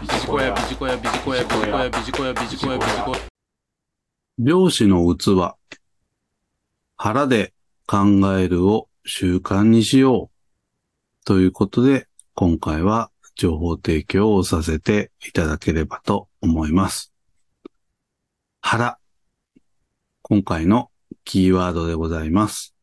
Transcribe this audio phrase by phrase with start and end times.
[0.00, 3.18] ビジコヤビジコヤビジコヤビジコヤビジコヤビジコヤビジコヤ
[4.38, 5.54] 漁師の器。
[6.96, 7.52] 腹で
[7.86, 8.06] 考
[8.38, 11.24] えるを習慣にしよう。
[11.26, 17.12] ということで、今回は情報提供をさせていただければと思います。
[18.62, 18.98] 腹。
[20.22, 20.90] 今回の
[21.26, 22.74] キーワードでございます。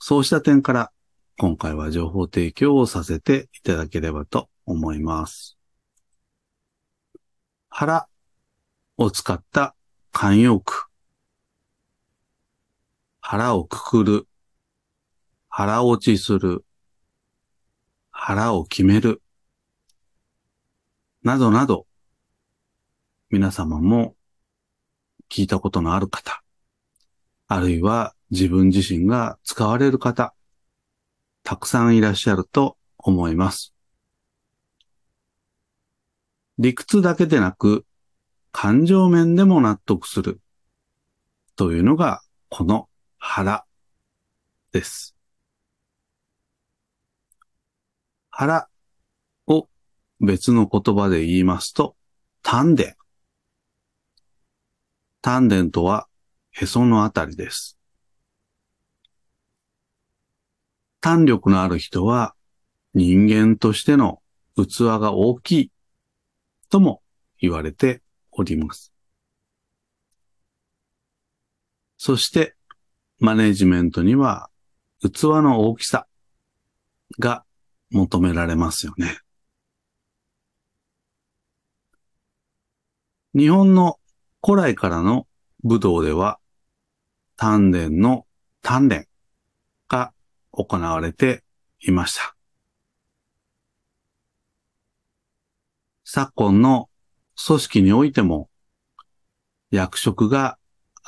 [0.00, 0.92] そうした点から、
[1.38, 5.56] 今回は情報提供をさせていただければと思います。
[7.68, 8.08] 腹
[8.96, 9.74] を使った
[10.12, 10.86] 慣用句。
[13.20, 14.28] 腹をくくる。
[15.48, 16.64] 腹落ちする。
[18.10, 19.22] 腹を決める。
[21.22, 21.86] などなど、
[23.30, 24.14] 皆様も
[25.28, 26.42] 聞いたことのある方、
[27.48, 30.34] あるいは自分自身が使われる方、
[31.42, 33.73] たくさんいらっしゃると思います。
[36.64, 37.84] 理屈だけでなく、
[38.50, 40.40] 感情面でも納得する
[41.56, 43.66] というのがこの腹
[44.72, 45.14] です。
[48.30, 48.70] 腹
[49.46, 49.68] を
[50.20, 51.96] 別の言葉で言いますと、
[52.40, 52.96] 丹田。
[55.20, 56.06] 丹田とは
[56.50, 57.78] へそのあたりです。
[61.02, 62.34] 胆力のある人は
[62.94, 64.22] 人間としての
[64.56, 65.73] 器が大きい
[66.68, 67.02] とも
[67.40, 68.92] 言われております。
[71.96, 72.54] そして、
[73.18, 74.50] マネジメントには
[75.00, 76.06] 器の大きさ
[77.18, 77.44] が
[77.90, 79.18] 求められますよね。
[83.34, 83.98] 日本の
[84.44, 85.26] 古来からの
[85.62, 86.38] 武道では、
[87.36, 88.26] 丹田の
[88.62, 89.06] 鍛錬
[89.88, 90.12] が
[90.52, 91.42] 行われて
[91.80, 92.33] いました。
[96.04, 96.90] 昨今の
[97.46, 98.50] 組織においても、
[99.70, 100.58] 役職が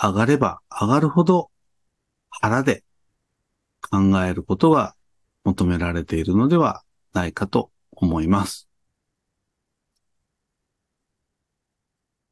[0.01, 1.51] 上がれば上がるほど
[2.31, 2.83] 腹で
[3.81, 4.95] 考えることが
[5.45, 6.83] 求められているのでは
[7.13, 8.69] ないかと思います。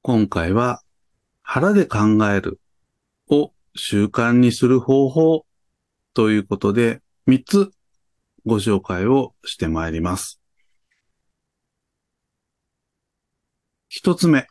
[0.03, 0.83] 今回は
[1.43, 1.99] 腹で考
[2.31, 2.61] える
[3.29, 5.47] を習慣にする方法
[6.15, 7.71] ということで3つ
[8.47, 10.44] ご紹介をしてまいります。
[13.89, 14.47] 一つ目。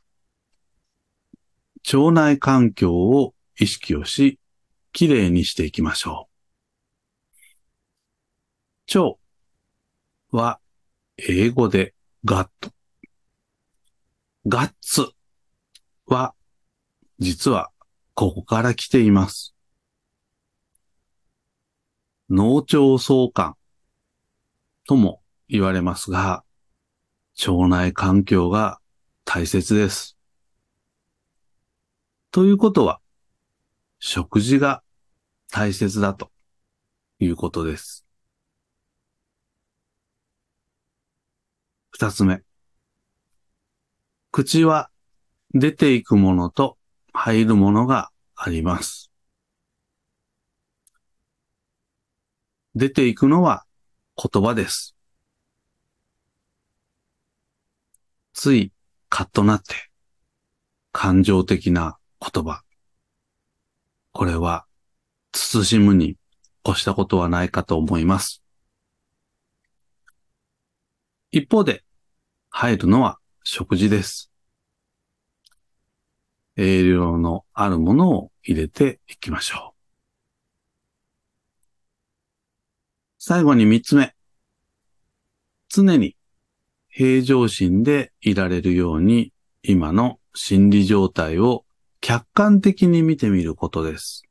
[1.94, 4.40] 腸内環境を意識をし、
[4.94, 6.30] きれいにしていきましょ
[8.92, 9.00] う。
[9.00, 9.18] 腸
[10.32, 10.60] は
[11.18, 11.94] 英語で
[12.26, 12.72] ガット。
[14.46, 15.08] ガッツ
[16.06, 16.34] は
[17.20, 17.72] 実は
[18.14, 19.56] ここから来ています。
[22.30, 23.56] 脳腸相関
[24.88, 26.44] とも言われますが、
[27.48, 28.80] 腸内環境が
[29.26, 30.18] 大切です。
[32.32, 33.00] ということは、
[34.00, 34.84] 食事が
[35.52, 36.32] 大切だと
[37.20, 38.06] いうことです。
[41.92, 42.42] 二つ目。
[44.32, 44.90] 口は
[45.54, 46.78] 出ていくものと
[47.14, 49.12] 入るものがあります。
[52.76, 53.64] 出ていくのは
[54.18, 54.96] 言葉です。
[58.34, 58.73] つい
[59.16, 59.76] カッとなって
[60.92, 62.64] 感情的な言葉。
[64.12, 64.66] これは
[65.36, 66.18] 慎むに
[66.68, 68.42] 越したことはないかと思います。
[71.30, 71.84] 一方で
[72.50, 74.32] 入るのは食事です。
[76.58, 79.80] 栄養のあるものを入れていきましょう。
[83.20, 84.16] 最後に三つ目。
[85.70, 86.16] 常に
[86.96, 89.34] 平常心でいられるように
[89.64, 91.66] 今の心理状態を
[92.02, 94.22] 客観的に見てみることです。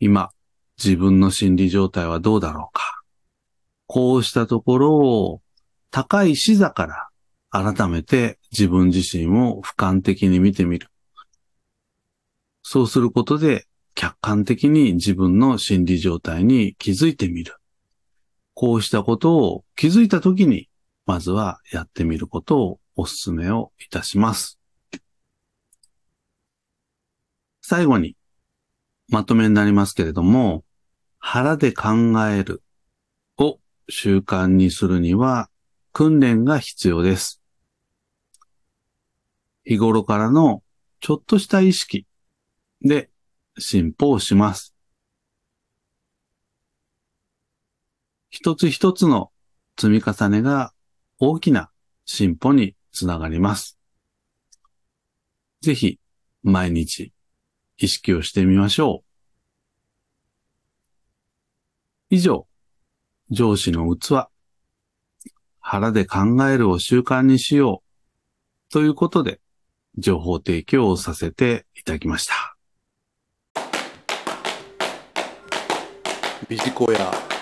[0.00, 0.28] 今、
[0.76, 3.00] 自分の心理状態はどうだろうか。
[3.86, 5.40] こうしたところを
[5.90, 10.88] 高い視座から改めて自分自身を俯瞰的に見てみる。
[12.62, 17.54] そうすることで客観的に自分の心理状態に気づいてみる。
[18.58, 20.70] こうしたことを気づいたときに、
[21.04, 24.58] まずはやってみることをお勧めをいたします。
[27.60, 28.16] 最後に、
[29.08, 30.64] まとめになりますけれども、
[31.18, 31.88] 腹で考
[32.30, 32.62] える
[33.36, 33.58] を
[33.90, 35.50] 習慣にするには
[35.92, 37.42] 訓練が必要です。
[39.64, 40.62] 日頃からの
[41.00, 42.06] ちょっとした意識
[42.80, 43.10] で
[43.58, 44.75] 進歩をします。
[48.36, 49.32] 一つ一つの
[49.80, 50.74] 積み重ねが
[51.18, 51.70] 大きな
[52.04, 53.78] 進歩につながります。
[55.62, 55.98] ぜひ、
[56.42, 57.14] 毎日、
[57.78, 59.02] 意識をしてみましょ
[62.10, 62.14] う。
[62.14, 62.46] 以上、
[63.30, 64.28] 上司の器、
[65.58, 67.82] 腹で考えるを習慣にしよ
[68.68, 69.40] う、ということで、
[69.96, 72.54] 情報提供をさせていただきました。
[76.50, 77.35] ビジコヤ